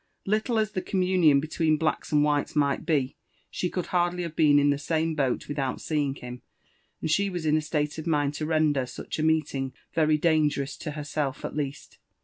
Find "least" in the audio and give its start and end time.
11.55-11.99